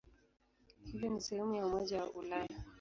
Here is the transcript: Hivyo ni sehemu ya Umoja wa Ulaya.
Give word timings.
Hivyo 0.85 1.09
ni 1.09 1.21
sehemu 1.21 1.55
ya 1.55 1.65
Umoja 1.65 2.01
wa 2.01 2.11
Ulaya. 2.11 2.63